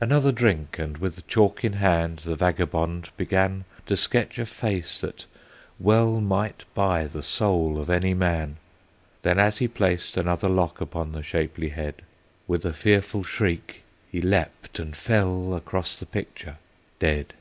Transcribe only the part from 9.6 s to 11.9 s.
placed another lock upon the shapely